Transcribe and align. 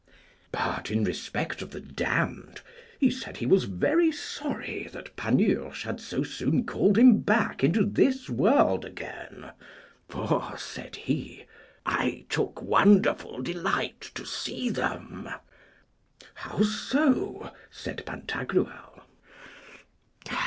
But, 0.51 0.89
in 0.89 1.03
respect 1.03 1.61
of 1.61 1.69
the 1.69 1.79
damned, 1.79 2.61
he 2.99 3.11
said 3.11 3.37
he 3.37 3.45
was 3.45 3.65
very 3.65 4.11
sorry 4.11 4.89
that 4.93 5.15
Panurge 5.15 5.83
had 5.83 5.99
so 6.01 6.23
soon 6.23 6.65
called 6.65 6.97
him 6.97 7.19
back 7.19 7.63
into 7.63 7.85
this 7.85 8.27
world 8.27 8.83
again; 8.83 9.51
for, 10.09 10.55
said 10.57 10.95
he, 10.95 11.45
I 11.85 12.25
took 12.29 12.63
wonderful 12.63 13.43
delight 13.43 14.01
to 14.15 14.25
see 14.25 14.71
them. 14.71 15.29
How 16.33 16.63
so? 16.63 17.53
said 17.69 18.03
Pantagruel. 18.03 19.03